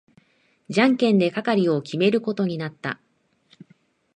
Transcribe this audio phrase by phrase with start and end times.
[0.67, 2.99] じゃんけんで係を決めることになった。